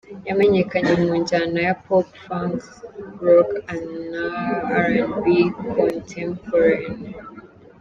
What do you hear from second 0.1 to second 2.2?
Yamenyekanye mu njyana ya Pop,